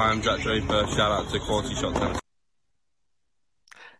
I'm 0.00 0.22
Jack 0.22 0.40
Draper. 0.40 0.86
Shout 0.86 1.12
out 1.12 1.30
to 1.30 1.38
Quality 1.40 1.74
Shot 1.74 1.94
Tennis. 1.94 2.18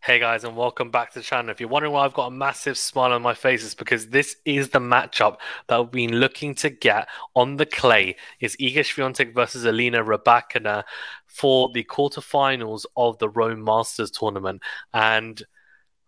Hey 0.03 0.19
guys, 0.19 0.45
and 0.45 0.57
welcome 0.57 0.91
back 0.91 1.13
to 1.13 1.19
the 1.19 1.23
channel. 1.23 1.51
If 1.51 1.61
you're 1.61 1.69
wondering 1.69 1.93
why 1.93 2.07
I've 2.07 2.15
got 2.15 2.29
a 2.29 2.31
massive 2.31 2.79
smile 2.79 3.13
on 3.13 3.21
my 3.21 3.35
face, 3.35 3.63
it's 3.63 3.75
because 3.75 4.09
this 4.09 4.35
is 4.47 4.71
the 4.71 4.79
matchup 4.79 5.37
that 5.69 5.79
I've 5.79 5.91
been 5.91 6.15
looking 6.15 6.55
to 6.55 6.71
get 6.71 7.07
on 7.37 7.57
the 7.57 7.67
clay. 7.67 8.17
It's 8.41 8.57
Iga 8.57 8.79
Swiatek 8.79 9.35
versus 9.35 9.67
Alina 9.67 10.03
Rybakina 10.03 10.85
for 11.27 11.71
the 11.75 11.85
quarterfinals 11.85 12.87
of 12.97 13.19
the 13.19 13.29
Rome 13.29 13.63
Masters 13.63 14.11
tournament. 14.11 14.63
And 14.95 15.43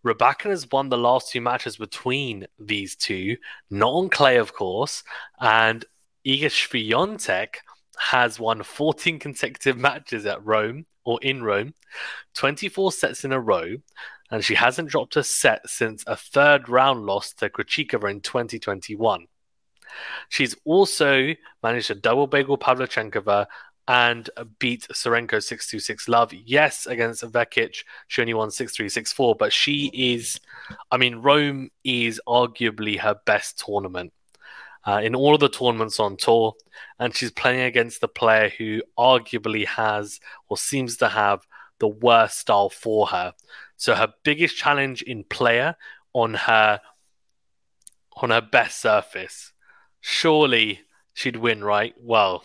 Rybakina 0.06 0.50
has 0.50 0.66
won 0.72 0.88
the 0.88 0.96
last 0.96 1.30
two 1.30 1.42
matches 1.42 1.76
between 1.76 2.46
these 2.58 2.96
two, 2.96 3.36
not 3.68 3.90
on 3.90 4.08
clay, 4.08 4.38
of 4.38 4.54
course. 4.54 5.04
And 5.38 5.84
Iga 6.26 6.46
Swiatek 6.46 7.56
has 8.02 8.40
won 8.40 8.64
14 8.64 9.20
consecutive 9.20 9.78
matches 9.78 10.26
at 10.26 10.44
Rome 10.44 10.86
or 11.04 11.20
in 11.22 11.42
Rome, 11.44 11.72
24 12.34 12.90
sets 12.90 13.24
in 13.24 13.32
a 13.32 13.38
row, 13.38 13.76
and 14.30 14.44
she 14.44 14.56
hasn't 14.56 14.90
dropped 14.90 15.16
a 15.16 15.22
set 15.22 15.68
since 15.68 16.02
a 16.08 16.16
third 16.16 16.68
round 16.68 17.06
loss 17.06 17.32
to 17.34 17.48
Krejcikova 17.48 18.10
in 18.10 18.20
2021. 18.20 19.26
She's 20.28 20.56
also 20.64 21.34
managed 21.62 21.88
to 21.88 21.94
double 21.94 22.26
bagel 22.26 22.58
Pavlyuchenkova 22.58 23.46
and 23.86 24.28
beat 24.58 24.88
Tsurenko 24.90 25.40
626 25.40 26.08
love. 26.08 26.32
Yes, 26.32 26.86
against 26.86 27.22
Vekic, 27.22 27.84
she 28.08 28.20
only 28.20 28.34
won 28.34 28.50
6364, 28.50 29.36
but 29.36 29.52
she 29.52 29.90
is, 29.94 30.40
I 30.90 30.96
mean, 30.96 31.16
Rome 31.16 31.70
is 31.84 32.20
arguably 32.26 32.98
her 32.98 33.16
best 33.26 33.62
tournament 33.64 34.12
uh, 34.86 35.00
in 35.02 35.14
all 35.14 35.34
of 35.34 35.40
the 35.40 35.48
tournaments 35.48 36.00
on 36.00 36.16
tour, 36.16 36.54
and 36.98 37.14
she's 37.14 37.30
playing 37.30 37.62
against 37.62 38.00
the 38.00 38.08
player 38.08 38.50
who 38.58 38.82
arguably 38.98 39.66
has 39.66 40.20
or 40.48 40.56
seems 40.56 40.96
to 40.96 41.08
have 41.08 41.46
the 41.78 41.88
worst 41.88 42.38
style 42.38 42.70
for 42.70 43.08
her. 43.08 43.34
So 43.76 43.94
her 43.94 44.14
biggest 44.22 44.56
challenge 44.56 45.02
in 45.02 45.24
player 45.24 45.76
on 46.12 46.34
her 46.34 46.80
on 48.16 48.30
her 48.30 48.42
best 48.42 48.80
surface, 48.80 49.52
surely 50.00 50.82
she'd 51.14 51.36
win, 51.36 51.64
right? 51.64 51.94
Well, 51.98 52.44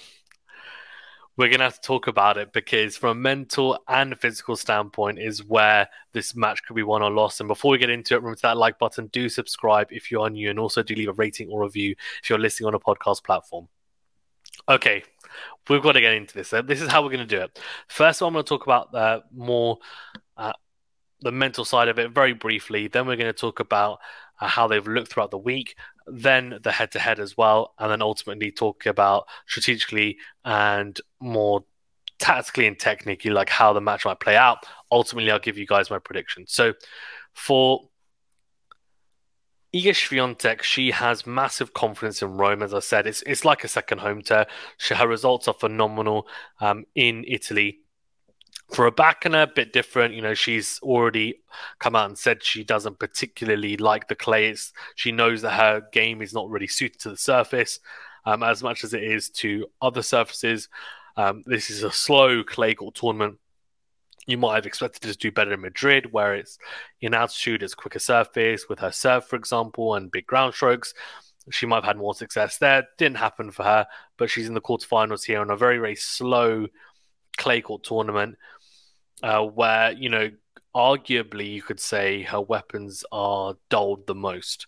we're 1.38 1.50
going 1.50 1.60
to 1.60 1.66
have 1.66 1.80
to 1.80 1.88
talk 1.88 2.08
about 2.08 2.38
it 2.38 2.52
because 2.52 2.98
from 2.98 3.18
a 3.18 3.22
mental 3.22 3.80
and 3.88 4.20
physical 4.20 4.56
standpoint 4.56 5.20
is 5.20 5.44
where 5.44 5.88
this 6.14 6.36
match 6.36 6.64
could 6.66 6.76
be 6.76 6.84
won 6.84 7.04
or 7.04 7.12
lost. 7.12 7.40
And 7.40 7.48
before 7.48 7.72
we 7.72 7.78
get 7.78 7.90
into 7.90 8.16
it 8.16 8.18
remember 8.18 8.40
that 8.42 8.58
like 8.58 8.80
button 8.80 9.08
do 9.08 9.30
subscribe 9.30 9.88
if 9.92 10.12
you 10.12 10.22
are 10.22 10.30
new 10.30 10.50
and 10.50 10.60
also 10.60 10.84
do 10.84 10.96
leave 10.96 11.10
a 11.10 11.14
rating 11.14 11.50
or 11.50 11.64
review 11.64 11.96
if 12.22 12.30
you're 12.30 12.40
listening 12.40 12.68
on 12.68 12.74
a 12.74 12.80
podcast 12.80 13.24
platform. 13.24 13.68
Okay 14.68 15.04
we've 15.70 15.84
got 15.84 15.94
to 15.94 16.02
get 16.02 16.14
into 16.14 16.34
this. 16.34 16.50
This 16.66 16.82
is 16.82 16.88
how 16.88 17.04
we're 17.04 17.10
going 17.10 17.28
to 17.28 17.36
do 17.36 17.42
it. 17.42 17.60
First 17.88 18.22
i'm 18.22 18.34
going 18.34 18.44
to 18.44 18.50
talk 18.50 18.64
about 18.64 18.92
the 18.92 19.24
more 19.34 19.78
uh, 20.36 20.54
the 21.22 21.32
mental 21.32 21.66
side 21.66 21.88
of 21.88 22.00
it 22.00 22.12
very 22.12 22.34
briefly. 22.34 22.88
Then 22.88 23.08
we're 23.08 23.16
going 23.16 23.34
to 23.34 23.40
talk 23.40 23.60
about 23.60 24.00
uh, 24.40 24.48
how 24.48 24.68
they've 24.68 24.88
looked 24.88 25.12
throughout 25.12 25.32
the 25.32 25.38
week 25.38 25.76
then 26.08 26.58
the 26.64 26.72
head 26.72 26.92
to 26.92 27.00
head 27.00 27.20
as 27.20 27.38
well, 27.38 27.74
and 27.78 27.92
then 27.92 28.02
ultimately 28.02 28.52
talk 28.52 28.86
about 28.86 29.28
strategically 29.48 30.18
and 30.46 31.00
more 31.20 31.64
tactically 32.20 32.66
and 32.66 32.80
technically, 32.80 33.32
like 33.32 33.50
how 33.50 33.74
the 33.74 33.82
match 33.82 34.06
might 34.06 34.20
play 34.20 34.36
out. 34.36 34.60
Ultimately, 34.92 35.32
I'll 35.32 35.40
give 35.40 35.58
you 35.58 35.68
guys 35.68 35.90
my 35.90 36.00
prediction. 36.00 36.46
So 36.48 36.74
for 37.34 37.90
Iga 39.76 39.92
Swiatek, 39.92 40.62
she 40.62 40.92
has 40.92 41.28
massive 41.28 41.74
confidence 41.74 42.22
in 42.22 42.38
Rome. 42.38 42.64
As 42.64 42.74
I 42.74 42.80
said, 42.80 43.06
it's 43.06 43.22
it's 43.24 43.44
like 43.44 43.64
a 43.64 43.68
second 43.68 44.00
home 44.00 44.22
to 44.24 44.48
her. 44.80 44.96
Her 44.96 45.08
results 45.08 45.48
are 45.48 45.54
phenomenal 45.54 46.28
um, 46.62 46.86
in 46.96 47.26
Italy. 47.28 47.80
For 48.72 48.92
Rybakina, 48.92 49.44
a 49.44 49.48
bit 49.48 49.72
different. 49.72 50.14
You 50.14 50.22
know, 50.22 50.34
she's 50.34 50.80
already 50.82 51.40
come 51.80 51.96
out 51.96 52.10
and 52.10 52.18
said 52.18 52.44
she 52.44 52.64
doesn't 52.64 53.00
particularly 53.00 53.78
like 53.78 54.08
the 54.08 54.16
clays. 54.16 54.74
She 54.96 55.12
knows 55.12 55.42
that 55.42 55.54
her 55.54 55.88
game 55.94 56.22
is 56.22 56.34
not 56.34 56.50
really 56.50 56.68
suited 56.68 57.00
to 57.02 57.10
the 57.10 57.18
surface 57.18 57.80
um, 58.26 58.44
as 58.44 58.62
much 58.62 58.84
as 58.84 58.94
it 58.94 59.04
is 59.04 59.30
to 59.30 59.68
other 59.82 60.02
surfaces. 60.02 60.68
Um, 61.16 61.44
this 61.46 61.70
is 61.70 61.84
a 61.84 61.92
slow 61.92 62.44
clay 62.44 62.76
court 62.76 62.96
tournament. 62.96 63.40
You 64.26 64.38
might 64.38 64.56
have 64.56 64.66
expected 64.66 65.04
to 65.04 65.18
do 65.18 65.32
better 65.32 65.54
in 65.54 65.62
Madrid, 65.62 66.12
where 66.12 66.36
it's 66.36 66.60
in 67.00 67.14
altitude, 67.14 67.64
it's 67.64 67.74
quicker 67.74 68.00
surface 68.00 68.68
with 68.68 68.80
her 68.80 68.92
serve, 68.92 69.26
for 69.26 69.38
example, 69.38 69.96
and 69.96 70.12
big 70.12 70.28
ground 70.28 70.54
strokes. 70.54 70.94
She 71.50 71.66
might 71.66 71.78
have 71.78 71.86
had 71.86 71.98
more 71.98 72.14
success 72.14 72.58
there. 72.58 72.86
Didn't 72.98 73.16
happen 73.16 73.52
for 73.52 73.64
her, 73.64 73.88
but 74.18 74.30
she's 74.30 74.50
in 74.50 74.54
the 74.54 74.62
quarterfinals 74.62 75.24
here 75.24 75.40
on 75.40 75.50
a 75.50 75.56
very, 75.56 75.78
very 75.78 75.96
slow 75.96 76.68
clay 77.38 77.62
court 77.62 77.84
tournament 77.84 78.36
uh, 79.24 79.44
where 79.44 79.92
you 79.92 80.10
know 80.10 80.30
arguably 80.76 81.54
you 81.54 81.62
could 81.62 81.80
say 81.80 82.22
her 82.24 82.42
weapons 82.42 83.04
are 83.12 83.56
dulled 83.70 84.06
the 84.08 84.16
most. 84.16 84.68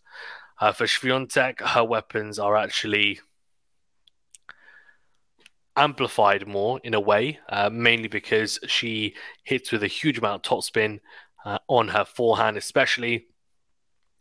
Uh, 0.59 0.71
for 0.71 0.85
Swiatek, 0.85 1.61
her 1.61 1.83
weapons 1.83 2.39
are 2.39 2.57
actually 2.57 3.19
amplified 5.77 6.45
more 6.47 6.81
in 6.83 6.93
a 6.93 6.99
way, 6.99 7.39
uh, 7.47 7.69
mainly 7.71 8.09
because 8.09 8.59
she 8.67 9.15
hits 9.43 9.71
with 9.71 9.83
a 9.83 9.87
huge 9.87 10.17
amount 10.17 10.45
of 10.45 10.51
topspin 10.51 10.99
uh, 11.45 11.59
on 11.67 11.87
her 11.89 12.05
forehand, 12.05 12.57
especially. 12.57 13.27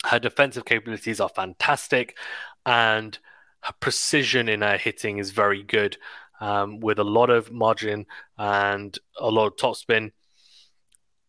Her 0.06 0.20
defensive 0.20 0.64
capabilities 0.64 1.20
are 1.20 1.28
fantastic, 1.28 2.16
and 2.64 3.18
her 3.62 3.74
precision 3.80 4.48
in 4.48 4.60
her 4.60 4.76
hitting 4.76 5.18
is 5.18 5.32
very 5.32 5.64
good, 5.64 5.96
um, 6.40 6.78
with 6.78 7.00
a 7.00 7.04
lot 7.04 7.30
of 7.30 7.50
margin 7.50 8.06
and 8.36 8.96
a 9.18 9.28
lot 9.28 9.48
of 9.48 9.56
topspin 9.56 10.12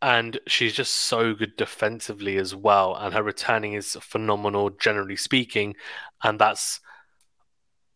and 0.01 0.39
she's 0.47 0.73
just 0.73 0.93
so 0.93 1.33
good 1.33 1.57
defensively 1.57 2.37
as 2.37 2.55
well 2.55 2.95
and 2.95 3.13
her 3.13 3.23
returning 3.23 3.73
is 3.73 3.97
phenomenal 3.99 4.69
generally 4.69 5.17
speaking 5.17 5.75
and 6.23 6.39
that's 6.39 6.79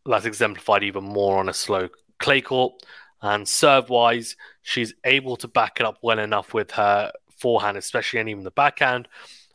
that's 0.05 0.25
exemplified 0.25 0.83
even 0.83 1.03
more 1.03 1.37
on 1.37 1.49
a 1.49 1.53
slow 1.53 1.89
clay 2.19 2.41
court. 2.41 2.73
And 3.21 3.47
serve 3.47 3.89
wise 3.89 4.35
she's 4.63 4.93
able 5.05 5.37
to 5.37 5.47
back 5.47 5.79
it 5.79 5.85
up 5.85 5.97
well 6.01 6.19
enough 6.19 6.53
with 6.53 6.71
her 6.71 7.11
forehand 7.37 7.77
especially 7.77 8.19
and 8.19 8.29
even 8.29 8.43
the 8.43 8.51
backhand 8.51 9.07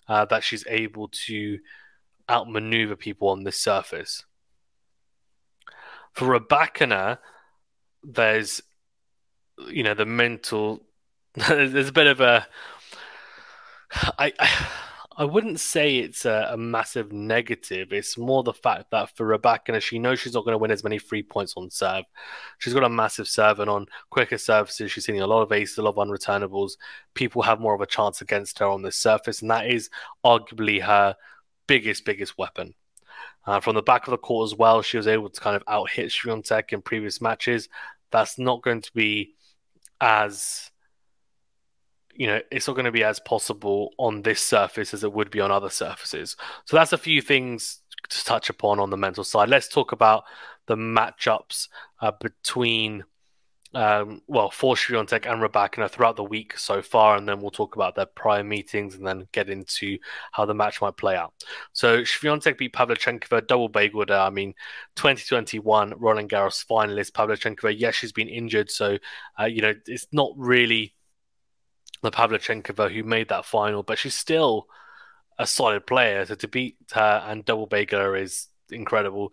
uh, 0.08 0.24
that 0.26 0.42
she's 0.42 0.66
able 0.68 1.08
to 1.26 1.58
outmaneuver 2.30 2.96
people 2.96 3.28
on 3.28 3.44
this 3.44 3.58
surface. 3.58 4.24
For 6.12 6.38
Rybakina 6.40 7.18
there's 8.02 8.62
you 9.68 9.82
know 9.82 9.94
the 9.94 10.06
mental 10.06 10.82
there's 11.48 11.88
a 11.88 11.92
bit 11.92 12.06
of 12.06 12.20
a 12.20 12.46
I, 14.18 14.32
I 15.16 15.24
wouldn't 15.24 15.60
say 15.60 15.96
it's 15.96 16.24
a, 16.24 16.50
a, 16.52 16.56
massive 16.56 17.10
negative. 17.10 17.92
It's 17.92 18.18
more 18.18 18.42
the 18.42 18.52
fact 18.52 18.90
that 18.90 19.16
for 19.16 19.26
Rybakina, 19.26 19.80
she 19.80 19.98
knows 19.98 20.20
she's 20.20 20.34
not 20.34 20.44
going 20.44 20.52
to 20.52 20.58
win 20.58 20.70
as 20.70 20.84
many 20.84 20.98
free 20.98 21.22
points 21.22 21.54
on 21.56 21.70
serve. 21.70 22.04
She's 22.58 22.74
got 22.74 22.84
a 22.84 22.88
massive 22.88 23.28
serve, 23.28 23.60
and 23.60 23.70
on 23.70 23.86
quicker 24.10 24.38
services, 24.38 24.92
she's 24.92 25.06
hitting 25.06 25.22
a 25.22 25.26
lot 25.26 25.42
of 25.42 25.52
aces, 25.52 25.78
a 25.78 25.82
lot 25.82 25.96
of 25.96 26.08
unreturnables. 26.08 26.72
People 27.14 27.42
have 27.42 27.60
more 27.60 27.74
of 27.74 27.80
a 27.80 27.86
chance 27.86 28.20
against 28.20 28.58
her 28.58 28.66
on 28.66 28.82
this 28.82 28.96
surface, 28.96 29.42
and 29.42 29.50
that 29.50 29.66
is 29.66 29.90
arguably 30.24 30.82
her 30.82 31.16
biggest, 31.66 32.04
biggest 32.04 32.36
weapon. 32.38 32.74
Uh, 33.46 33.60
from 33.60 33.74
the 33.74 33.82
back 33.82 34.06
of 34.06 34.10
the 34.10 34.18
court 34.18 34.50
as 34.50 34.56
well, 34.56 34.82
she 34.82 34.98
was 34.98 35.06
able 35.06 35.30
to 35.30 35.40
kind 35.40 35.56
of 35.56 35.62
out 35.66 35.90
hit 35.90 36.10
Swiatek 36.10 36.72
in 36.72 36.82
previous 36.82 37.20
matches. 37.20 37.68
That's 38.10 38.38
not 38.38 38.62
going 38.62 38.82
to 38.82 38.92
be 38.92 39.34
as 40.00 40.70
you 42.18 42.26
know, 42.26 42.40
it's 42.50 42.66
not 42.66 42.74
going 42.74 42.84
to 42.84 42.92
be 42.92 43.04
as 43.04 43.20
possible 43.20 43.92
on 43.96 44.22
this 44.22 44.42
surface 44.42 44.92
as 44.92 45.04
it 45.04 45.12
would 45.12 45.30
be 45.30 45.40
on 45.40 45.52
other 45.52 45.70
surfaces. 45.70 46.36
So 46.64 46.76
that's 46.76 46.92
a 46.92 46.98
few 46.98 47.22
things 47.22 47.78
to 48.10 48.24
touch 48.24 48.50
upon 48.50 48.80
on 48.80 48.90
the 48.90 48.96
mental 48.96 49.22
side. 49.22 49.48
Let's 49.48 49.68
talk 49.68 49.92
about 49.92 50.24
the 50.66 50.74
matchups 50.74 51.68
uh, 52.02 52.10
between, 52.20 53.04
um, 53.72 54.20
well, 54.26 54.50
for 54.50 54.74
Swiatek 54.74 55.30
and 55.30 55.40
Rybakina 55.40 55.88
throughout 55.88 56.16
the 56.16 56.24
week 56.24 56.58
so 56.58 56.82
far, 56.82 57.16
and 57.16 57.28
then 57.28 57.40
we'll 57.40 57.52
talk 57.52 57.76
about 57.76 57.94
their 57.94 58.06
prior 58.06 58.42
meetings 58.42 58.96
and 58.96 59.06
then 59.06 59.28
get 59.30 59.48
into 59.48 59.96
how 60.32 60.44
the 60.44 60.54
match 60.54 60.82
might 60.82 60.96
play 60.96 61.14
out. 61.14 61.32
So 61.72 61.98
Swiatek 62.02 62.58
beat 62.58 62.74
Pavlyuchenkova, 62.74 63.46
double 63.46 63.68
bagel 63.68 64.04
there. 64.04 64.18
I 64.18 64.30
mean, 64.30 64.54
2021 64.96 65.94
Roland 65.96 66.30
Garros 66.30 66.66
finalist 66.66 67.12
Pavlyuchenkova. 67.12 67.78
Yes, 67.78 67.94
she's 67.94 68.12
been 68.12 68.28
injured, 68.28 68.72
so 68.72 68.98
uh, 69.40 69.44
you 69.44 69.62
know 69.62 69.74
it's 69.86 70.08
not 70.10 70.32
really 70.36 70.94
the 72.02 72.10
Pavlyuchenkova 72.10 72.92
who 72.92 73.02
made 73.02 73.28
that 73.28 73.44
final, 73.44 73.82
but 73.82 73.98
she's 73.98 74.14
still 74.14 74.66
a 75.38 75.46
solid 75.46 75.86
player. 75.86 76.24
So 76.26 76.34
to 76.34 76.48
beat 76.48 76.76
her 76.92 77.22
and 77.26 77.44
double 77.44 77.66
bagel 77.66 78.14
is 78.14 78.48
incredible. 78.70 79.32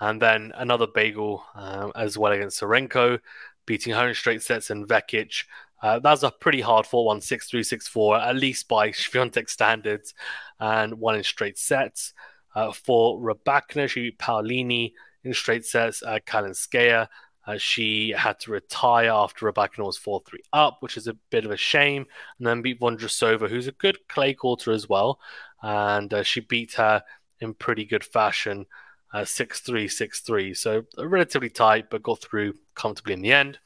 And 0.00 0.20
then 0.20 0.52
another 0.54 0.86
bagel 0.86 1.44
um, 1.54 1.92
as 1.94 2.18
well 2.18 2.32
against 2.32 2.60
Tsurenko, 2.60 3.20
beating 3.64 3.94
her 3.94 4.08
in 4.08 4.14
straight 4.14 4.42
sets 4.42 4.70
and 4.70 4.86
Vekic. 4.86 5.44
Uh, 5.82 5.98
that 5.98 6.22
a 6.22 6.30
pretty 6.30 6.60
hard 6.60 6.86
4 6.86 7.04
1 7.04 7.20
6 7.20 7.50
3 7.50 7.62
6 7.62 7.88
4, 7.88 8.18
at 8.18 8.36
least 8.36 8.68
by 8.68 8.90
Swiatek 8.92 9.48
standards, 9.48 10.14
and 10.58 10.94
one 10.94 11.16
in 11.16 11.22
straight 11.22 11.58
sets. 11.58 12.12
Uh, 12.54 12.72
for 12.72 13.18
Rybakina, 13.20 13.88
she 13.88 14.02
beat 14.02 14.18
Paolini 14.18 14.92
in 15.24 15.34
straight 15.34 15.66
sets, 15.66 16.02
uh, 16.02 16.18
Kalinskaya 16.26 17.08
Uh, 17.46 17.56
she 17.56 18.10
had 18.10 18.40
to 18.40 18.50
retire 18.50 19.10
after 19.10 19.46
was 19.86 19.96
4 19.96 20.22
3 20.26 20.40
up, 20.52 20.78
which 20.80 20.96
is 20.96 21.06
a 21.06 21.16
bit 21.30 21.44
of 21.44 21.50
a 21.50 21.56
shame, 21.56 22.06
and 22.38 22.46
then 22.46 22.62
beat 22.62 22.80
Vondrousova, 22.80 23.48
who's 23.48 23.68
a 23.68 23.72
good 23.72 24.08
clay 24.08 24.34
quarter 24.34 24.72
as 24.72 24.88
well. 24.88 25.20
And 25.62 26.12
uh, 26.12 26.22
she 26.22 26.40
beat 26.40 26.74
her 26.74 27.02
in 27.40 27.54
pretty 27.54 27.84
good 27.84 28.04
fashion, 28.04 28.66
uh, 29.14 29.24
6 29.24 29.60
3, 29.60 29.88
6 29.88 30.20
3. 30.20 30.54
So 30.54 30.82
relatively 30.98 31.50
tight, 31.50 31.90
but 31.90 32.02
got 32.02 32.20
through 32.20 32.54
comfortably 32.74 33.14
in 33.14 33.22
the 33.22 33.32
end. 33.32 33.58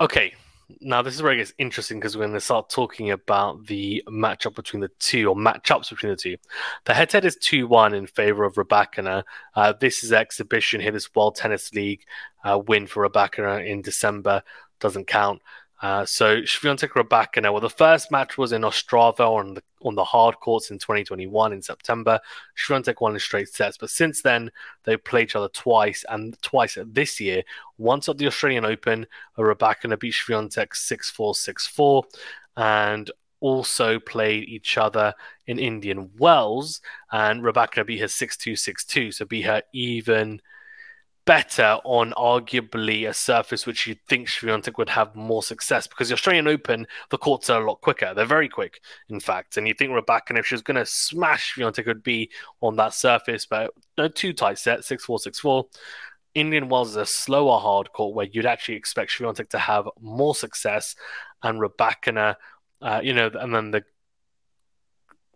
Okay, 0.00 0.34
now 0.80 1.00
this 1.00 1.14
is 1.14 1.22
where 1.22 1.32
it 1.32 1.38
gets 1.38 1.54
interesting 1.58 1.98
because 1.98 2.16
we're 2.16 2.24
going 2.24 2.34
to 2.34 2.40
start 2.40 2.68
talking 2.68 3.10
about 3.10 3.66
the 3.66 4.02
matchup 4.08 4.54
between 4.54 4.80
the 4.80 4.90
two, 4.98 5.26
or 5.28 5.34
matchups 5.34 5.90
between 5.90 6.10
the 6.10 6.16
two. 6.16 6.36
The 6.84 6.94
head-to-head 6.94 7.24
is 7.24 7.38
2-1 7.38 7.96
in 7.96 8.06
favor 8.06 8.44
of 8.44 8.54
Rybakina. 8.54 9.22
Uh, 9.54 9.72
this 9.80 10.04
is 10.04 10.12
exhibition 10.12 10.80
here, 10.80 10.92
this 10.92 11.14
World 11.14 11.36
Tennis 11.36 11.72
League 11.72 12.04
uh, 12.44 12.58
win 12.66 12.86
for 12.86 13.08
Rybakina 13.08 13.66
in 13.66 13.80
December. 13.80 14.42
Doesn't 14.78 15.06
count. 15.06 15.40
Uh, 15.80 16.04
so 16.04 16.40
Swiatek 16.40 16.90
Rybakina, 16.90 17.52
well, 17.52 17.60
the 17.60 17.70
first 17.70 18.10
match 18.10 18.36
was 18.36 18.52
in 18.52 18.62
Ostrava 18.62 19.20
on 19.20 19.54
the 19.54 19.62
on 19.82 19.94
the 19.94 20.04
hard 20.04 20.40
courts 20.40 20.72
in 20.72 20.78
2021 20.78 21.52
in 21.52 21.62
September. 21.62 22.18
Swiatek 22.56 23.00
won 23.00 23.14
in 23.14 23.20
straight 23.20 23.48
sets, 23.48 23.78
but 23.78 23.90
since 23.90 24.22
then 24.22 24.50
they 24.84 24.96
played 24.96 25.24
each 25.24 25.36
other 25.36 25.48
twice, 25.48 26.04
and 26.08 26.36
twice 26.42 26.76
this 26.86 27.20
year. 27.20 27.42
Once 27.76 28.08
at 28.08 28.18
the 28.18 28.26
Australian 28.26 28.64
Open, 28.64 29.06
Rybakina 29.38 29.98
beat 29.98 30.14
Swiatek 30.14 30.70
6-4, 30.70 31.36
6-4, 31.76 32.02
and 32.56 33.10
also 33.40 34.00
played 34.00 34.48
each 34.48 34.78
other 34.78 35.14
in 35.46 35.60
Indian 35.60 36.10
Wells, 36.18 36.80
and 37.12 37.42
Rybakina 37.42 37.86
beat 37.86 38.00
her 38.00 38.06
6-2, 38.06 38.54
6-2, 38.54 39.14
so 39.14 39.24
beat 39.26 39.42
her 39.42 39.62
even 39.72 40.40
better 41.28 41.78
on 41.84 42.14
arguably 42.16 43.06
a 43.06 43.12
surface 43.12 43.66
which 43.66 43.86
you'd 43.86 44.00
think 44.08 44.28
Swiatek 44.28 44.78
would 44.78 44.88
have 44.88 45.14
more 45.14 45.42
success 45.42 45.86
because 45.86 46.08
the 46.08 46.14
Australian 46.14 46.48
Open, 46.48 46.86
the 47.10 47.18
courts 47.18 47.50
are 47.50 47.62
a 47.62 47.66
lot 47.66 47.82
quicker. 47.82 48.14
They're 48.14 48.24
very 48.24 48.48
quick, 48.48 48.80
in 49.10 49.20
fact. 49.20 49.58
And 49.58 49.68
you 49.68 49.74
think 49.74 49.90
Rybakina, 49.90 50.38
if 50.38 50.46
she 50.46 50.54
was 50.54 50.62
going 50.62 50.78
to 50.78 50.86
smash 50.86 51.54
Swiatek, 51.54 51.86
would 51.86 52.02
be 52.02 52.30
on 52.62 52.76
that 52.76 52.94
surface, 52.94 53.44
but 53.44 53.72
no 53.98 54.08
two 54.08 54.32
tight 54.32 54.58
set, 54.58 54.86
6 54.86 55.04
4, 55.04 55.18
6 55.18 55.38
4. 55.38 55.66
Indian 56.34 56.70
Wells 56.70 56.90
is 56.90 56.96
a 56.96 57.04
slower 57.04 57.60
hard 57.60 57.92
court 57.92 58.14
where 58.14 58.28
you'd 58.32 58.46
actually 58.46 58.76
expect 58.76 59.12
Swiatek 59.12 59.50
to 59.50 59.58
have 59.58 59.86
more 60.00 60.34
success 60.34 60.96
and 61.42 61.60
Rybakina, 61.60 62.36
uh, 62.80 63.00
you 63.04 63.12
know, 63.12 63.30
and 63.34 63.54
then 63.54 63.70
the 63.70 63.84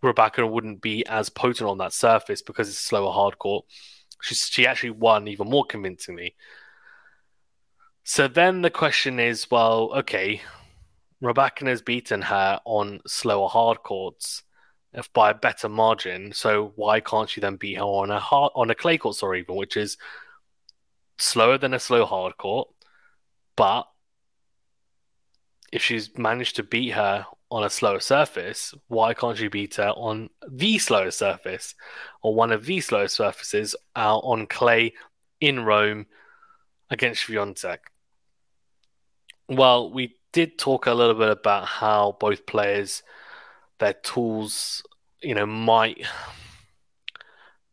Rybakina 0.03 0.49
wouldn't 0.49 0.81
be 0.81 1.05
as 1.05 1.29
potent 1.29 1.69
on 1.69 1.77
that 1.77 1.93
surface 1.93 2.41
because 2.41 2.67
it's 2.67 2.79
slower 2.79 3.11
hard 3.11 3.37
court. 3.37 3.65
She, 4.23 4.35
she 4.35 4.65
actually 4.65 4.91
won 4.91 5.27
even 5.27 5.49
more 5.49 5.65
convincingly. 5.65 6.35
So 8.05 8.27
then 8.27 8.61
the 8.61 8.69
question 8.69 9.19
is, 9.19 9.51
well, 9.51 9.91
okay, 9.97 10.41
Rybakina 11.21 11.67
has 11.67 11.81
beaten 11.81 12.21
her 12.21 12.59
on 12.65 13.01
slower 13.05 13.49
hard 13.49 13.83
courts 13.83 14.43
if 14.93 15.11
by 15.11 15.31
a 15.31 15.35
better 15.35 15.67
margin. 15.67 16.31
So 16.33 16.71
why 16.75 17.01
can't 17.01 17.29
she 17.29 17.41
then 17.41 17.57
beat 17.57 17.75
her 17.75 17.83
on 17.83 18.11
a 18.11 18.19
hard 18.19 18.51
on 18.55 18.69
a 18.69 18.75
clay 18.75 18.97
court, 18.97 19.15
sorry, 19.15 19.39
even 19.41 19.55
which 19.55 19.75
is 19.75 19.97
slower 21.17 21.57
than 21.57 21.73
a 21.73 21.79
slow 21.79 22.05
hard 22.05 22.37
court, 22.37 22.69
but 23.57 23.83
if 25.71 25.81
she's 25.81 26.17
managed 26.17 26.55
to 26.57 26.63
beat 26.63 26.91
her 26.91 27.25
on 27.53 27.63
a 27.63 27.69
slower 27.69 27.99
surface, 27.99 28.73
why 28.87 29.13
can't 29.13 29.39
you 29.39 29.47
beat 29.47 29.75
her 29.75 29.89
on 29.91 30.27
the 30.49 30.79
slowest 30.79 31.19
surface 31.19 31.75
or 32.23 32.33
one 32.33 32.51
of 32.51 32.65
the 32.65 32.81
slowest 32.81 33.15
surfaces 33.15 33.75
out 33.95 34.21
on 34.23 34.47
clay 34.47 34.91
in 35.39 35.59
Rome 35.59 36.07
against 36.89 37.27
Swiatek? 37.27 37.77
Well, 39.47 39.91
we 39.91 40.15
did 40.31 40.57
talk 40.57 40.87
a 40.87 40.95
little 40.95 41.13
bit 41.13 41.29
about 41.29 41.65
how 41.65 42.17
both 42.19 42.47
players, 42.47 43.03
their 43.77 43.93
tools, 43.93 44.81
you 45.21 45.35
know, 45.35 45.45
might 45.45 46.03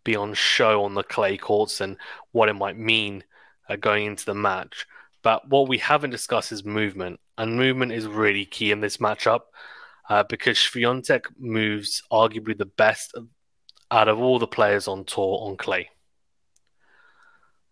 be 0.05 0.15
on 0.15 0.35
show 0.35 0.85
on 0.85 0.93
the 0.93 1.03
clay 1.03 1.39
courts 1.39 1.81
and 1.81 1.97
what 2.33 2.51
it 2.51 2.55
might 2.55 2.77
mean 2.77 3.25
uh, 3.71 3.77
going 3.77 4.05
into 4.05 4.27
the 4.27 4.35
match. 4.35 4.87
But 5.23 5.49
what 5.49 5.69
we 5.69 5.79
haven't 5.79 6.11
discussed 6.11 6.53
is 6.53 6.67
movement, 6.67 7.19
and 7.41 7.57
movement 7.57 7.91
is 7.91 8.07
really 8.07 8.45
key 8.45 8.71
in 8.71 8.81
this 8.81 8.99
matchup 8.99 9.41
uh, 10.11 10.23
because 10.29 10.59
Swiatek 10.59 11.23
moves 11.39 12.03
arguably 12.13 12.57
the 12.57 12.67
best 12.67 13.17
out 13.91 14.09
of 14.09 14.19
all 14.19 14.39
the 14.39 14.47
players 14.47 14.87
on 14.87 15.07
tour 15.07 15.39
on 15.41 15.57
clay. 15.57 15.89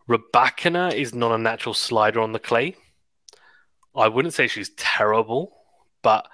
Rybakina 0.09 0.95
is 0.95 1.15
not 1.15 1.33
a 1.33 1.39
natural 1.39 1.75
slider 1.75 2.21
on 2.21 2.33
the 2.33 2.39
clay. 2.39 2.77
I 3.95 4.09
wouldn't 4.09 4.33
say 4.33 4.47
she's 4.47 4.71
terrible, 4.71 5.55
but 6.01 6.27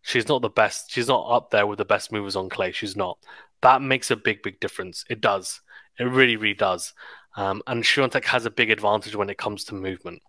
she's 0.00 0.26
not 0.26 0.42
the 0.42 0.48
best. 0.48 0.90
She's 0.90 1.06
not 1.06 1.30
up 1.30 1.52
there 1.52 1.68
with 1.68 1.78
the 1.78 1.84
best 1.84 2.10
movers 2.10 2.34
on 2.34 2.48
clay. 2.48 2.72
She's 2.72 2.96
not. 2.96 3.16
That 3.60 3.80
makes 3.80 4.10
a 4.10 4.16
big, 4.16 4.42
big 4.42 4.58
difference. 4.58 5.04
It 5.08 5.20
does. 5.20 5.60
It 6.00 6.04
really, 6.04 6.34
really 6.34 6.54
does. 6.54 6.94
Um, 7.36 7.62
and 7.68 7.84
Swiatek 7.84 8.24
has 8.24 8.44
a 8.44 8.50
big 8.50 8.70
advantage 8.70 9.14
when 9.14 9.30
it 9.30 9.38
comes 9.38 9.62
to 9.66 9.76
movement. 9.76 10.20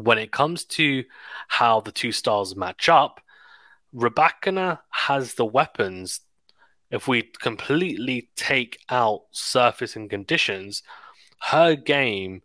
When 0.00 0.18
it 0.18 0.32
comes 0.32 0.64
to 0.64 1.04
how 1.48 1.80
the 1.80 1.92
two 1.92 2.10
styles 2.10 2.56
match 2.56 2.88
up, 2.88 3.20
Rybakina 3.94 4.78
has 4.88 5.34
the 5.34 5.44
weapons. 5.44 6.20
If 6.90 7.06
we 7.06 7.22
completely 7.22 8.30
take 8.34 8.78
out 8.88 9.24
surface 9.30 9.96
and 9.96 10.08
conditions, 10.08 10.82
her 11.42 11.74
game 11.76 12.40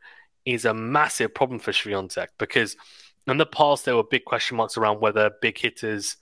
is 0.45 0.65
a 0.65 0.73
massive 0.73 1.33
problem 1.33 1.59
for 1.59 1.71
Swiatek 1.71 2.27
because 2.37 2.75
in 3.25 3.37
the 3.37 3.45
past 3.45 3.85
there 3.85 3.95
were 3.95 4.03
big 4.03 4.25
question 4.25 4.57
marks 4.57 4.77
around 4.77 4.99
whether 4.99 5.31
big 5.41 5.57
hitters 5.57 6.17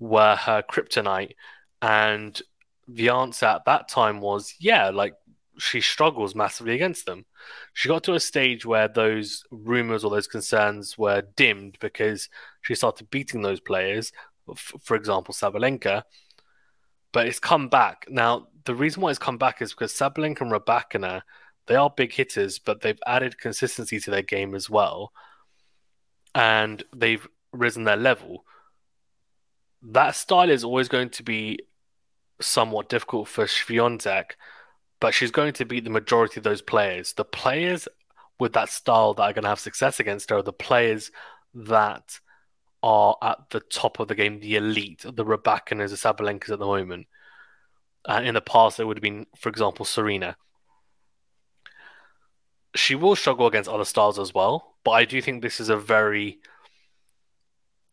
were 0.00 0.34
her 0.34 0.62
kryptonite, 0.62 1.34
and 1.80 2.42
the 2.88 3.10
answer 3.10 3.46
at 3.46 3.64
that 3.64 3.88
time 3.88 4.20
was 4.20 4.54
yeah, 4.58 4.90
like 4.90 5.14
she 5.58 5.80
struggles 5.80 6.34
massively 6.34 6.74
against 6.74 7.06
them. 7.06 7.24
She 7.72 7.88
got 7.88 8.04
to 8.04 8.14
a 8.14 8.20
stage 8.20 8.66
where 8.66 8.88
those 8.88 9.44
rumors 9.50 10.04
or 10.04 10.10
those 10.10 10.26
concerns 10.26 10.98
were 10.98 11.22
dimmed 11.36 11.78
because 11.80 12.28
she 12.62 12.74
started 12.74 13.10
beating 13.10 13.42
those 13.42 13.60
players, 13.60 14.12
for 14.56 14.96
example, 14.96 15.34
Sabalenka. 15.34 16.02
But 17.12 17.26
it's 17.26 17.38
come 17.38 17.68
back. 17.68 18.06
Now, 18.08 18.48
the 18.64 18.74
reason 18.74 19.02
why 19.02 19.10
it's 19.10 19.18
come 19.18 19.38
back 19.38 19.62
is 19.62 19.72
because 19.72 19.92
Sabalenka 19.92 20.40
and 20.40 20.50
Rybakina, 20.52 21.22
they 21.66 21.76
are 21.76 21.90
big 21.90 22.12
hitters, 22.12 22.58
but 22.58 22.80
they've 22.80 22.98
added 23.06 23.38
consistency 23.38 24.00
to 24.00 24.10
their 24.10 24.22
game 24.22 24.54
as 24.54 24.68
well. 24.68 25.12
And 26.34 26.82
they've 26.94 27.26
risen 27.52 27.84
their 27.84 27.96
level. 27.96 28.44
That 29.82 30.16
style 30.16 30.50
is 30.50 30.64
always 30.64 30.88
going 30.88 31.10
to 31.10 31.22
be 31.22 31.60
somewhat 32.40 32.88
difficult 32.88 33.28
for 33.28 33.44
Swiatek 33.44 34.32
but 35.04 35.12
she's 35.12 35.30
going 35.30 35.52
to 35.52 35.66
beat 35.66 35.84
the 35.84 35.90
majority 35.90 36.40
of 36.40 36.44
those 36.44 36.62
players. 36.62 37.12
The 37.12 37.26
players 37.26 37.86
with 38.40 38.54
that 38.54 38.70
style 38.70 39.12
that 39.12 39.22
are 39.22 39.32
going 39.34 39.42
to 39.42 39.50
have 39.50 39.60
success 39.60 40.00
against 40.00 40.30
her 40.30 40.38
are 40.38 40.42
the 40.42 40.50
players 40.50 41.10
that 41.52 42.20
are 42.82 43.14
at 43.20 43.50
the 43.50 43.60
top 43.60 44.00
of 44.00 44.08
the 44.08 44.14
game, 44.14 44.40
the 44.40 44.56
elite, 44.56 45.02
the 45.02 45.22
Rybakinas, 45.22 45.90
the 45.90 45.96
Sabalenkas 45.96 46.48
at 46.48 46.58
the 46.58 46.64
moment. 46.64 47.06
Uh, 48.06 48.22
in 48.24 48.32
the 48.32 48.40
past, 48.40 48.80
it 48.80 48.86
would 48.86 48.96
have 48.96 49.02
been, 49.02 49.26
for 49.36 49.50
example, 49.50 49.84
Serena. 49.84 50.38
She 52.74 52.94
will 52.94 53.14
struggle 53.14 53.46
against 53.46 53.68
other 53.68 53.84
styles 53.84 54.18
as 54.18 54.32
well, 54.32 54.74
but 54.84 54.92
I 54.92 55.04
do 55.04 55.20
think 55.20 55.42
this 55.42 55.60
is 55.60 55.68
a 55.68 55.76
very 55.76 56.38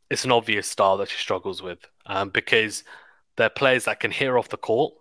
it's 0.10 0.24
an 0.24 0.32
obvious 0.32 0.70
style 0.70 0.96
that 0.96 1.10
she 1.10 1.18
struggles 1.18 1.62
with 1.62 1.80
um, 2.06 2.30
because 2.30 2.86
they're 3.36 3.50
players 3.50 3.84
that 3.84 4.00
can 4.00 4.12
hear 4.12 4.38
off 4.38 4.48
the 4.48 4.56
court 4.56 4.94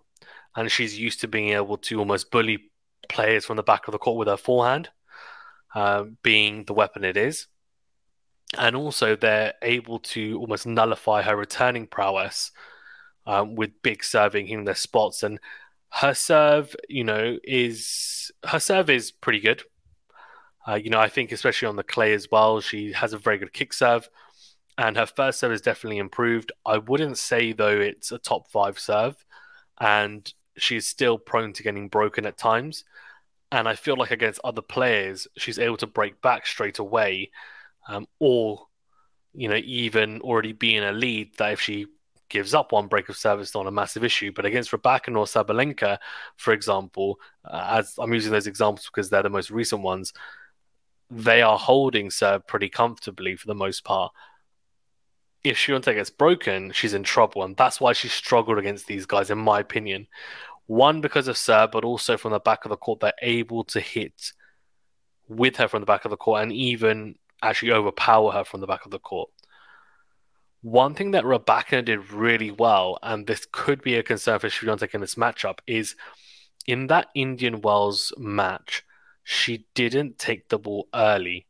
and 0.55 0.71
she's 0.71 0.99
used 0.99 1.21
to 1.21 1.27
being 1.27 1.49
able 1.49 1.77
to 1.77 1.99
almost 1.99 2.31
bully 2.31 2.71
players 3.09 3.45
from 3.45 3.57
the 3.57 3.63
back 3.63 3.87
of 3.87 3.91
the 3.91 3.97
court 3.97 4.17
with 4.17 4.27
her 4.27 4.37
forehand, 4.37 4.89
uh, 5.75 6.05
being 6.23 6.65
the 6.65 6.73
weapon 6.73 7.03
it 7.03 7.17
is. 7.17 7.47
And 8.57 8.75
also, 8.75 9.15
they're 9.15 9.53
able 9.61 9.99
to 9.99 10.37
almost 10.39 10.65
nullify 10.65 11.21
her 11.21 11.37
returning 11.37 11.87
prowess 11.87 12.51
um, 13.25 13.55
with 13.55 13.81
big 13.81 14.03
serving, 14.03 14.47
hitting 14.47 14.65
their 14.65 14.75
spots. 14.75 15.23
And 15.23 15.39
her 15.89 16.13
serve, 16.13 16.75
you 16.89 17.03
know, 17.03 17.37
is 17.43 18.31
her 18.45 18.59
serve 18.59 18.89
is 18.89 19.11
pretty 19.11 19.39
good. 19.39 19.63
Uh, 20.67 20.75
you 20.75 20.89
know, 20.89 20.99
I 20.99 21.09
think 21.09 21.31
especially 21.31 21.67
on 21.67 21.75
the 21.75 21.83
clay 21.83 22.13
as 22.13 22.27
well, 22.31 22.59
she 22.61 22.91
has 22.91 23.13
a 23.13 23.17
very 23.17 23.37
good 23.37 23.53
kick 23.53 23.73
serve, 23.73 24.09
and 24.77 24.95
her 24.97 25.05
first 25.05 25.39
serve 25.39 25.51
is 25.51 25.61
definitely 25.61 25.97
improved. 25.97 26.51
I 26.65 26.77
wouldn't 26.77 27.17
say 27.17 27.53
though 27.53 27.79
it's 27.79 28.11
a 28.11 28.19
top 28.19 28.49
five 28.49 28.77
serve, 28.79 29.25
and 29.79 30.31
she's 30.57 30.87
still 30.87 31.17
prone 31.17 31.53
to 31.53 31.63
getting 31.63 31.87
broken 31.87 32.25
at 32.25 32.37
times. 32.37 32.83
And 33.51 33.67
I 33.67 33.75
feel 33.75 33.97
like 33.97 34.11
against 34.11 34.39
other 34.43 34.61
players, 34.61 35.27
she's 35.37 35.59
able 35.59 35.77
to 35.77 35.87
break 35.87 36.21
back 36.21 36.47
straight 36.47 36.79
away, 36.79 37.31
um, 37.87 38.07
or 38.19 38.67
you 39.33 39.47
know, 39.49 39.59
even 39.63 40.21
already 40.21 40.53
be 40.53 40.75
in 40.75 40.83
a 40.83 40.91
lead. 40.91 41.35
That 41.37 41.53
if 41.53 41.61
she 41.61 41.87
gives 42.29 42.53
up 42.53 42.71
one 42.71 42.87
break 42.87 43.09
of 43.09 43.17
service, 43.17 43.53
not 43.53 43.67
a 43.67 43.71
massive 43.71 44.03
issue. 44.03 44.31
But 44.31 44.45
against 44.45 44.71
Rybakina 44.71 45.17
or 45.17 45.25
Sabalenka, 45.25 45.97
for 46.37 46.53
example, 46.53 47.19
uh, 47.45 47.79
as 47.79 47.95
I'm 47.99 48.13
using 48.13 48.31
those 48.31 48.47
examples 48.47 48.85
because 48.85 49.09
they're 49.09 49.23
the 49.23 49.29
most 49.29 49.51
recent 49.51 49.81
ones, 49.81 50.13
they 51.09 51.41
are 51.41 51.57
holding 51.57 52.09
serve 52.09 52.47
pretty 52.47 52.69
comfortably 52.69 53.35
for 53.35 53.47
the 53.47 53.55
most 53.55 53.83
part. 53.83 54.13
If 55.43 55.57
Swiatek 55.57 55.95
gets 55.95 56.09
broken, 56.09 56.71
she's 56.71 56.93
in 56.93 57.03
trouble, 57.03 57.43
and 57.43 57.57
that's 57.57 57.81
why 57.81 57.93
she 57.93 58.07
struggled 58.07 58.59
against 58.59 58.87
these 58.87 59.05
guys, 59.05 59.31
in 59.31 59.39
my 59.39 59.59
opinion. 59.59 60.07
One 60.67 61.01
because 61.01 61.27
of 61.27 61.37
serve, 61.37 61.71
but 61.71 61.83
also 61.83 62.15
from 62.15 62.31
the 62.31 62.39
back 62.39 62.63
of 62.63 62.69
the 62.69 62.77
court, 62.77 62.99
they're 62.99 63.13
able 63.21 63.63
to 63.65 63.79
hit 63.79 64.33
with 65.27 65.57
her 65.57 65.67
from 65.67 65.81
the 65.81 65.85
back 65.85 66.05
of 66.05 66.11
the 66.11 66.17
court 66.17 66.43
and 66.43 66.51
even 66.51 67.15
actually 67.41 67.71
overpower 67.71 68.31
her 68.31 68.43
from 68.43 68.61
the 68.61 68.67
back 68.67 68.85
of 68.85 68.91
the 68.91 68.99
court. 68.99 69.29
One 70.61 70.93
thing 70.93 71.11
that 71.11 71.23
Rybakina 71.23 71.85
did 71.85 72.11
really 72.11 72.51
well, 72.51 72.99
and 73.01 73.25
this 73.25 73.47
could 73.51 73.81
be 73.81 73.95
a 73.95 74.03
concern 74.03 74.37
for 74.37 74.47
Swiatek 74.47 74.93
in 74.93 75.01
this 75.01 75.15
matchup, 75.15 75.59
is 75.65 75.95
in 76.67 76.87
that 76.87 77.07
Indian 77.15 77.61
Wells 77.61 78.13
match, 78.17 78.83
she 79.23 79.65
didn't 79.73 80.19
take 80.19 80.49
the 80.49 80.59
ball 80.59 80.87
early. 80.93 81.47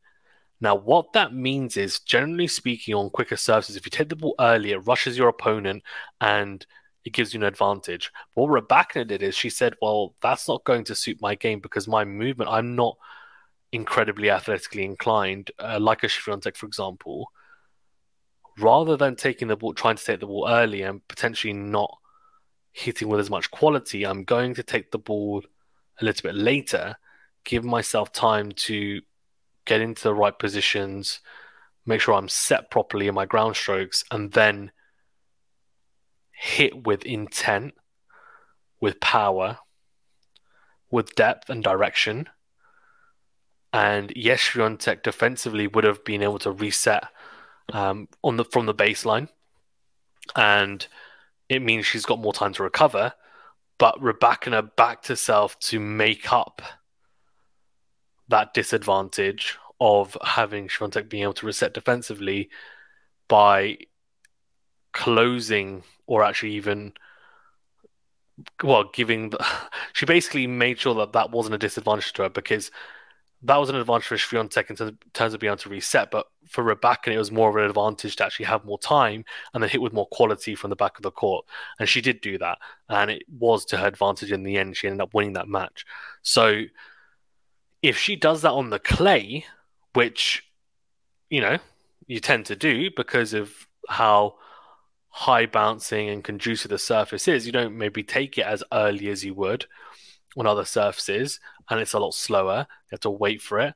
Now, 0.62 0.76
what 0.76 1.14
that 1.14 1.34
means 1.34 1.76
is, 1.76 2.00
generally 2.00 2.48
speaking, 2.48 2.94
on 2.94 3.10
quicker 3.10 3.36
services, 3.36 3.76
if 3.76 3.86
you 3.86 3.90
take 3.90 4.10
the 4.10 4.16
ball 4.16 4.36
early, 4.40 4.72
it 4.72 4.86
rushes 4.88 5.18
your 5.18 5.28
opponent 5.28 5.82
and 6.22 6.66
it 7.04 7.14
gives 7.14 7.34
you 7.34 7.40
an 7.40 7.46
advantage. 7.46 8.12
What 8.36 8.50
Rybakina 8.50 9.08
did 9.08 9.24
is 9.24 9.36
she 9.36 9.50
said, 9.50 9.74
Well, 9.82 10.14
that's 10.22 10.48
not 10.48 10.64
going 10.64 10.84
to 10.86 10.96
suit 10.96 11.18
my 11.20 11.34
game 11.34 11.60
because 11.60 11.88
my 11.88 12.06
movement, 12.06 12.52
I'm 12.52 12.76
not 12.76 12.96
incredibly 13.72 14.30
athletically 14.30 14.86
inclined, 14.86 15.50
uh, 15.58 15.80
like 15.80 16.04
a 16.04 16.08
Swiatek, 16.08 16.56
for 16.56 16.68
example, 16.68 17.32
rather 18.60 18.98
than 18.98 19.16
taking 19.16 19.48
the 19.48 19.56
ball, 19.56 19.74
trying 19.74 19.96
to 19.96 20.04
take 20.04 20.20
the 20.20 20.28
ball 20.28 20.48
early 20.48 20.84
and 20.84 21.06
potentially 21.08 21.54
not 21.54 21.98
hitting 22.72 23.08
with 23.08 23.20
as 23.20 23.30
much 23.30 23.50
quality, 23.50 24.06
I'm 24.06 24.24
going 24.24 24.54
to 24.56 24.64
take 24.64 24.92
the 24.92 25.00
ball 25.00 25.44
a 26.00 26.06
little 26.06 26.30
bit 26.30 26.36
later, 26.36 26.96
give 27.46 27.64
myself 27.64 28.12
time 28.12 28.52
to 28.52 29.02
get 29.66 29.82
into 29.82 30.04
the 30.04 30.14
right 30.14 30.38
positions, 30.38 31.20
make 31.86 32.02
sure 32.02 32.14
I'm 32.14 32.30
set 32.30 32.72
properly 32.72 33.08
in 33.08 33.16
my 33.16 33.26
ground 33.26 33.56
strokes, 33.56 34.04
and 34.12 34.32
then 34.32 34.72
hit 36.32 36.86
with 36.86 37.04
intent, 37.04 37.74
with 38.80 39.00
power, 39.00 39.60
with 40.90 41.16
depth 41.16 41.50
and 41.50 41.64
direction 41.64 42.28
and 43.74 44.12
yes, 44.16 44.54
defensively 45.04 45.68
would 45.68 45.84
have 45.84 46.04
been 46.04 46.24
able 46.24 46.40
to 46.40 46.52
reset 46.52 47.06
um, 47.72 48.08
on 48.24 48.38
the 48.38 48.46
from 48.46 48.66
the 48.66 48.74
baseline, 48.74 49.30
and 50.36 50.88
it 51.48 51.62
means 51.62 51.86
she's 51.86 52.06
got 52.06 52.20
more 52.20 52.34
time 52.34 52.54
to 52.54 52.64
recover. 52.64 53.14
But 53.78 54.00
Rybakina 54.00 54.76
backed 54.76 55.08
herself 55.08 55.58
to 55.60 55.80
make 55.80 56.32
up 56.32 56.62
that 58.32 58.54
disadvantage 58.54 59.58
of 59.80 60.18
having 60.24 60.68
Swiatek 60.68 61.10
being 61.10 61.24
able 61.24 61.34
to 61.34 61.46
reset 61.46 61.74
defensively 61.74 62.50
by 63.28 63.78
closing 64.94 65.84
or 66.06 66.24
actually 66.24 66.52
even 66.54 66.94
well 68.64 68.90
giving 68.94 69.30
the, 69.30 69.46
she 69.94 70.06
basically 70.06 70.48
made 70.48 70.80
sure 70.80 70.96
that 70.96 71.14
that 71.14 71.32
wasn't 71.32 71.56
a 71.56 71.60
disadvantage 71.60 72.14
to 72.14 72.24
her 72.24 72.30
because 72.30 72.72
that 73.44 73.58
was 73.58 73.70
an 73.70 73.76
advantage 73.76 74.06
for 74.06 74.18
Swiatek 74.18 74.70
in 74.70 74.98
terms 75.14 75.34
of 75.34 75.40
being 75.40 75.50
able 75.50 75.58
to 75.58 75.70
reset, 75.70 76.12
but 76.12 76.28
for 76.48 76.64
Rybakina, 76.64 77.14
it 77.14 77.18
was 77.18 77.32
more 77.32 77.50
of 77.50 77.56
an 77.56 77.64
advantage 77.64 78.16
to 78.18 78.26
actually 78.26 78.46
have 78.46 78.66
more 78.66 78.78
time 78.78 79.26
and 79.54 79.64
then 79.64 79.70
hit 79.70 79.82
with 79.82 79.94
more 79.94 80.08
quality 80.12 80.54
from 80.54 80.70
the 80.70 80.76
back 80.76 80.98
of 80.98 81.02
the 81.02 81.12
court. 81.12 81.46
And 81.80 81.90
she 81.90 82.02
did 82.02 82.22
do 82.22 82.38
that, 82.38 82.60
and 82.88 83.10
it 83.10 83.24
was 83.40 83.66
to 83.66 83.78
her 83.78 83.88
advantage 83.88 84.32
in 84.32 84.44
the 84.44 84.58
end. 84.58 84.78
She 84.78 84.88
ended 84.88 85.02
up 85.02 85.16
winning 85.16 85.34
that 85.34 85.48
match. 85.48 85.86
So 86.22 86.66
if 87.82 87.98
she 87.98 88.16
does 88.16 88.42
that 88.42 88.52
on 88.52 88.70
the 88.70 88.80
clay, 88.80 89.46
which 89.94 90.44
you 91.30 91.42
know 91.42 91.58
you 92.08 92.20
tend 92.20 92.46
to 92.46 92.56
do 92.56 92.90
because 92.96 93.34
of 93.34 93.68
how 93.88 94.36
high 95.10 95.46
bouncing 95.46 96.10
and 96.10 96.24
conducive 96.24 96.70
the 96.70 96.78
surface 96.78 97.28
is, 97.28 97.46
you 97.46 97.52
don't 97.52 97.78
maybe 97.78 98.04
take 98.04 98.38
it 98.38 98.46
as 98.46 98.64
early 98.72 99.10
as 99.10 99.24
you 99.24 99.34
would 99.34 99.66
on 100.38 100.48
other 100.48 100.66
surfaces 100.66 101.40
and 101.70 101.80
it's 101.80 101.94
a 101.94 102.00
lot 102.00 102.14
slower, 102.14 102.66
you 102.70 102.92
have 102.92 103.00
to 103.02 103.10
wait 103.10 103.42
for 103.42 103.60
it, 103.60 103.74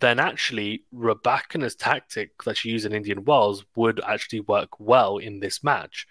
then 0.00 0.18
actually 0.18 0.84
Rybakina's 0.94 1.74
tactic 1.74 2.42
that 2.44 2.56
she 2.56 2.70
used 2.70 2.86
in 2.86 2.92
Indian 2.92 3.24
Wells 3.24 3.64
would 3.74 4.00
actually 4.04 4.40
work 4.40 4.78
well 4.78 5.18
in 5.18 5.40
this 5.40 5.64
match. 5.64 6.06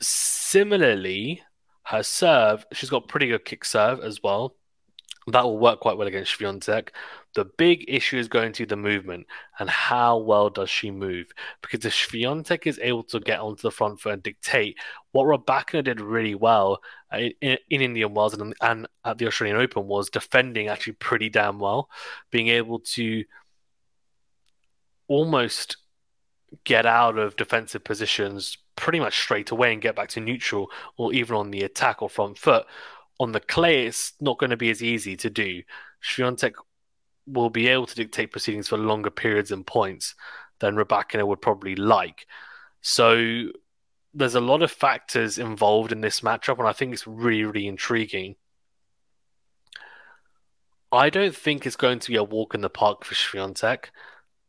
Similarly, 0.00 1.42
her 1.84 2.02
serve, 2.02 2.64
she's 2.72 2.90
got 2.90 3.08
pretty 3.08 3.28
good 3.28 3.44
kick 3.44 3.64
serve 3.64 4.00
as 4.00 4.22
well. 4.22 4.54
That 5.30 5.44
will 5.44 5.58
work 5.58 5.80
quite 5.80 5.96
well 5.96 6.08
against 6.08 6.38
Swiatek. 6.38 6.88
The 7.34 7.44
big 7.44 7.84
issue 7.86 8.18
is 8.18 8.26
going 8.26 8.52
to 8.54 8.66
the 8.66 8.76
movement 8.76 9.26
and 9.58 9.70
how 9.70 10.18
well 10.18 10.50
does 10.50 10.70
she 10.70 10.90
move? 10.90 11.26
Because 11.62 11.84
if 11.84 11.92
Swiatek 11.92 12.66
is 12.66 12.80
able 12.82 13.04
to 13.04 13.20
get 13.20 13.40
onto 13.40 13.62
the 13.62 13.70
front 13.70 14.00
foot 14.00 14.14
and 14.14 14.22
dictate, 14.22 14.78
what 15.12 15.24
Rybakina 15.24 15.84
did 15.84 16.00
really 16.00 16.34
well 16.34 16.80
uh, 17.12 17.18
in, 17.40 17.58
in, 17.68 17.80
Indian 17.82 18.14
Wells 18.14 18.34
and, 18.34 18.54
and 18.60 18.88
at 19.04 19.18
the 19.18 19.26
Australian 19.26 19.58
Open 19.58 19.86
was 19.86 20.10
defending 20.10 20.68
actually 20.68 20.94
pretty 20.94 21.28
damn 21.28 21.58
well, 21.58 21.88
being 22.30 22.48
able 22.48 22.80
to 22.80 23.24
almost 25.06 25.76
get 26.64 26.86
out 26.86 27.18
of 27.18 27.36
defensive 27.36 27.84
positions 27.84 28.58
pretty 28.76 28.98
much 28.98 29.18
straight 29.18 29.50
away 29.50 29.72
and 29.72 29.82
get 29.82 29.94
back 29.94 30.08
to 30.08 30.20
neutral 30.20 30.70
or 30.96 31.12
even 31.12 31.36
on 31.36 31.50
the 31.50 31.62
attack 31.62 32.02
or 32.02 32.08
front 32.08 32.38
foot. 32.38 32.64
On 33.20 33.30
the 33.30 33.40
clay, 33.40 33.86
it's 33.86 34.14
not 34.20 34.38
going 34.38 34.50
to 34.50 34.56
be 34.56 34.70
as 34.70 34.82
easy 34.82 35.16
to 35.18 35.30
do. 35.30 35.62
Swiatek 36.02 36.54
will 37.26 37.50
be 37.50 37.68
able 37.68 37.86
to 37.86 37.94
dictate 37.94 38.32
proceedings 38.32 38.66
for 38.66 38.78
longer 38.78 39.10
periods 39.10 39.52
and 39.52 39.64
points 39.64 40.16
than 40.58 40.74
Rybakina 40.74 41.26
would 41.26 41.40
probably 41.40 41.76
like. 41.76 42.26
So 42.80 43.50
there's 44.14 44.34
a 44.34 44.40
lot 44.40 44.62
of 44.62 44.72
factors 44.72 45.38
involved 45.38 45.92
in 45.92 46.00
this 46.00 46.20
matchup, 46.20 46.58
and 46.58 46.66
I 46.66 46.72
think 46.72 46.92
it's 46.92 47.06
really, 47.06 47.44
really 47.44 47.68
intriguing. 47.68 48.34
I 50.90 51.10
don't 51.10 51.36
think 51.36 51.66
it's 51.66 51.76
going 51.76 52.00
to 52.00 52.10
be 52.10 52.16
a 52.16 52.24
walk 52.24 52.54
in 52.54 52.62
the 52.62 52.70
park 52.70 53.04
for 53.04 53.14
Swiatek. 53.14 53.86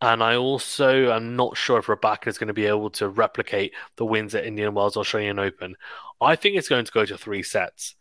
And 0.01 0.23
I 0.23 0.35
also 0.35 1.11
am 1.11 1.35
not 1.35 1.55
sure 1.55 1.77
if 1.77 1.85
Rybakina 1.85 2.27
is 2.27 2.39
going 2.39 2.47
to 2.47 2.53
be 2.53 2.65
able 2.65 2.89
to 2.91 3.07
replicate 3.07 3.73
the 3.97 4.05
wins 4.05 4.33
at 4.33 4.45
Indian 4.45 4.73
Wells 4.73 4.97
Australian 4.97 5.37
Open. 5.37 5.75
I 6.19 6.35
think 6.35 6.55
it's 6.55 6.69
going 6.69 6.85
to 6.85 6.91
go 6.91 7.05
to 7.05 7.17
three 7.17 7.43
sets. 7.43 7.95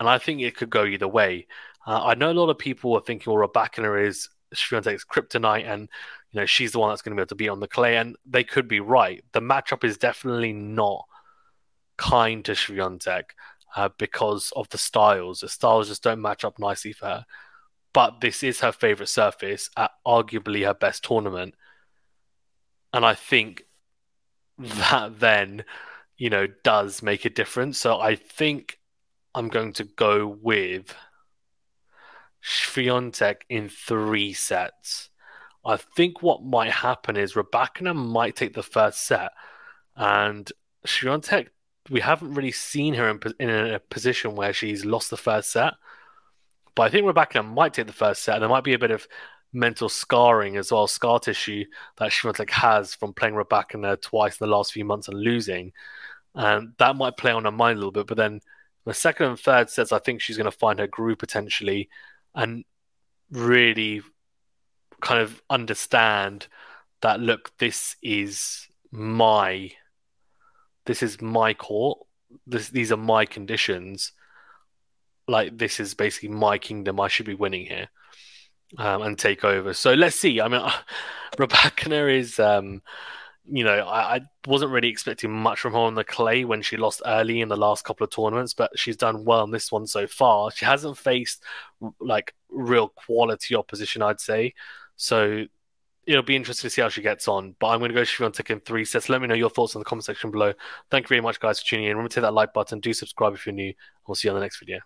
And 0.00 0.08
I 0.08 0.18
think 0.18 0.40
it 0.40 0.56
could 0.56 0.70
go 0.70 0.84
either 0.84 1.08
way. 1.08 1.46
Uh, 1.86 2.02
I 2.04 2.14
know 2.14 2.30
a 2.30 2.32
lot 2.32 2.50
of 2.50 2.58
people 2.58 2.94
are 2.94 3.00
thinking, 3.00 3.32
well, 3.32 3.46
Rybakina 3.46 4.06
is 4.06 4.28
Swiatek's 4.54 5.04
kryptonite, 5.04 5.66
and 5.66 5.88
you 6.32 6.40
know 6.40 6.46
she's 6.46 6.72
the 6.72 6.78
one 6.78 6.90
that's 6.90 7.02
going 7.02 7.16
to 7.16 7.16
be 7.16 7.22
able 7.22 7.28
to 7.28 7.34
be 7.34 7.48
on 7.48 7.60
the 7.60 7.68
clay, 7.68 7.96
and 7.96 8.16
they 8.26 8.44
could 8.44 8.68
be 8.68 8.80
right. 8.80 9.24
The 9.32 9.40
matchup 9.40 9.84
is 9.84 9.98
definitely 9.98 10.52
not 10.52 11.04
kind 11.96 12.44
to 12.44 12.52
Swiatek 12.52 13.24
uh, 13.76 13.90
because 13.98 14.52
of 14.56 14.68
the 14.70 14.78
styles. 14.78 15.40
The 15.40 15.48
styles 15.48 15.88
just 15.88 16.02
don't 16.02 16.22
match 16.22 16.44
up 16.44 16.58
nicely 16.58 16.92
for 16.92 17.06
her. 17.06 17.24
But 17.92 18.20
this 18.20 18.42
is 18.42 18.60
her 18.60 18.72
favorite 18.72 19.08
surface 19.08 19.70
at 19.76 19.92
arguably 20.04 20.64
her 20.66 20.74
best 20.74 21.04
tournament, 21.04 21.54
and 22.92 23.04
I 23.04 23.14
think 23.14 23.64
that 24.58 25.20
then, 25.20 25.64
you 26.16 26.30
know, 26.30 26.46
does 26.62 27.02
make 27.02 27.24
a 27.24 27.30
difference. 27.30 27.78
So 27.78 28.00
I 28.00 28.16
think 28.16 28.78
I'm 29.34 29.48
going 29.48 29.72
to 29.74 29.84
go 29.84 30.26
with 30.26 30.94
Swiatek 32.42 33.36
in 33.48 33.68
three 33.68 34.32
sets. 34.32 35.10
I 35.64 35.76
think 35.76 36.22
what 36.22 36.44
might 36.44 36.70
happen 36.70 37.16
is 37.16 37.34
Rybakina 37.34 37.94
might 37.94 38.36
take 38.36 38.54
the 38.54 38.62
first 38.62 39.06
set, 39.06 39.30
and 39.96 40.50
Swiatek, 40.86 41.48
we 41.90 42.00
haven't 42.00 42.34
really 42.34 42.52
seen 42.52 42.94
her 42.94 43.08
in, 43.08 43.20
in 43.40 43.50
a 43.50 43.78
position 43.78 44.36
where 44.36 44.52
she's 44.52 44.84
lost 44.84 45.10
the 45.10 45.16
first 45.16 45.52
set. 45.52 45.74
But 46.74 46.84
I 46.84 46.88
think 46.90 47.06
Rybakina 47.06 47.46
might 47.46 47.74
take 47.74 47.86
the 47.86 47.92
first 47.92 48.22
set. 48.22 48.38
There 48.38 48.48
might 48.48 48.64
be 48.64 48.74
a 48.74 48.78
bit 48.78 48.90
of 48.90 49.06
mental 49.52 49.88
scarring 49.88 50.56
as 50.56 50.72
well, 50.72 50.86
scar 50.86 51.20
tissue 51.20 51.64
that 51.96 52.10
Swiatek 52.10 52.50
has 52.50 52.94
from 52.94 53.14
playing 53.14 53.34
Rybakina 53.34 54.00
twice 54.02 54.40
in 54.40 54.46
the 54.46 54.54
last 54.54 54.72
few 54.72 54.84
months 54.84 55.08
and 55.08 55.18
losing. 55.18 55.72
And 56.34 56.72
that 56.78 56.96
might 56.96 57.16
play 57.16 57.30
on 57.30 57.44
her 57.44 57.52
mind 57.52 57.76
a 57.76 57.78
little 57.78 57.92
bit. 57.92 58.06
But 58.06 58.16
then 58.16 58.40
the 58.84 58.94
second 58.94 59.26
and 59.26 59.40
third 59.40 59.70
sets, 59.70 59.92
I 59.92 59.98
think 59.98 60.20
she's 60.20 60.36
going 60.36 60.50
to 60.50 60.56
find 60.56 60.78
her 60.78 60.86
groove 60.86 61.18
potentially 61.18 61.88
and 62.34 62.64
really 63.30 64.02
kind 65.00 65.20
of 65.20 65.42
understand 65.50 66.46
that 67.02 67.20
look 67.20 67.52
this 67.58 67.96
is 68.02 68.66
my 68.90 69.70
this 70.86 71.02
is 71.02 71.20
my 71.20 71.54
court. 71.54 71.98
This 72.46 72.68
these 72.68 72.92
are 72.92 72.96
my 72.96 73.24
conditions. 73.24 74.12
Like 75.26 75.56
this 75.56 75.80
is 75.80 75.94
basically 75.94 76.30
my 76.30 76.58
kingdom. 76.58 77.00
I 77.00 77.08
should 77.08 77.26
be 77.26 77.34
winning 77.34 77.66
here 77.66 77.88
um, 78.78 79.02
and 79.02 79.18
take 79.18 79.44
over. 79.44 79.72
So 79.72 79.94
let's 79.94 80.16
see. 80.16 80.40
I 80.40 80.48
mean 80.48 80.60
Rybakina 81.36 82.18
is 82.18 82.38
um 82.38 82.82
you 83.50 83.64
know, 83.64 83.86
I, 83.86 84.16
I, 84.16 84.20
wasn't 84.46 84.72
really 84.72 84.88
expecting 84.88 85.30
much 85.30 85.60
from 85.60 85.72
her 85.72 85.78
on 85.78 85.94
the 85.94 86.04
clay 86.04 86.44
when 86.44 86.62
she 86.62 86.76
lost 86.76 87.02
early 87.04 87.40
in 87.40 87.48
the 87.48 87.56
last 87.56 87.84
couple 87.84 88.04
of 88.04 88.10
tournaments, 88.10 88.54
but 88.54 88.70
she's 88.78 88.96
done 88.96 89.24
well 89.24 89.44
in 89.44 89.50
this 89.50 89.70
one 89.70 89.86
so 89.86 90.06
far. 90.06 90.50
She 90.50 90.64
hasn't 90.64 90.96
faced 90.96 91.42
like 92.00 92.34
real 92.50 92.88
quality 92.88 93.54
opposition, 93.54 94.02
I'd 94.02 94.20
say. 94.20 94.54
So 94.96 95.44
it'll 96.06 96.22
be 96.22 96.36
interesting 96.36 96.68
to 96.68 96.74
see 96.74 96.82
how 96.82 96.88
she 96.88 97.02
gets 97.02 97.28
on. 97.28 97.54
But 97.58 97.68
I'm 97.68 97.80
going 97.80 97.90
to 97.90 97.94
go 97.94 98.02
Swiatek 98.02 98.50
in 98.50 98.60
three 98.60 98.84
sets. 98.84 99.08
Let 99.08 99.20
me 99.20 99.28
know 99.28 99.34
your 99.34 99.50
thoughts 99.50 99.74
in 99.74 99.80
the 99.80 99.84
comment 99.84 100.04
section 100.04 100.30
below. 100.30 100.52
Thank 100.90 101.04
you 101.04 101.08
very 101.08 101.20
much, 101.20 101.40
guys, 101.40 101.60
for 101.60 101.66
tuning 101.66 101.86
in. 101.86 101.92
Remember 101.92 102.10
to 102.10 102.20
hit 102.20 102.22
that 102.22 102.34
like 102.34 102.52
button. 102.54 102.80
Do 102.80 102.92
subscribe 102.92 103.34
if 103.34 103.46
you're 103.46 103.54
new. 103.54 103.74
We'll 104.06 104.14
see 104.14 104.28
you 104.28 104.32
on 104.32 104.36
the 104.36 104.44
next 104.44 104.58
video. 104.58 104.80